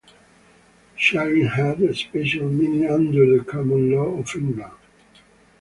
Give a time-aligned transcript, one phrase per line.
[0.97, 4.71] Charring had a special meaning under the common law of England.